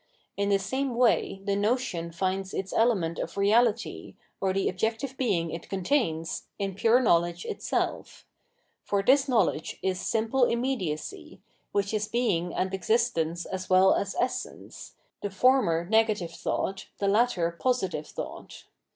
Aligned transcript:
In 0.35 0.49
the 0.49 0.57
same 0.57 0.95
way 0.95 1.43
the 1.45 1.55
notion 1.55 2.11
finds 2.11 2.55
its 2.55 2.73
element 2.73 3.19
of 3.19 3.37
reality, 3.37 4.15
or 4.41 4.51
the 4.51 4.67
objective 4.67 5.15
being 5.15 5.51
it 5.51 5.69
contains, 5.69 6.47
in 6.57 6.73
pure 6.73 6.99
knowledge 6.99 7.45
itself 7.45 8.25
for 8.83 9.03
this 9.03 9.29
knowledge 9.29 9.77
is 9.83 9.99
simple 9.99 10.45
immediacy, 10.45 11.39
which 11.71 11.93
is 11.93 12.07
being 12.07 12.51
and 12.51 12.73
existence 12.73 13.45
as 13.45 13.69
well 13.69 13.93
^ 13.93 13.95
as 14.01 14.15
essence, 14.19 14.95
the 15.21 15.29
former 15.29 15.85
negative 15.85 16.31
thought, 16.31 16.87
the 16.97 17.07
latter 17.07 17.51
positive 17.59 18.07
thought. 18.07 18.63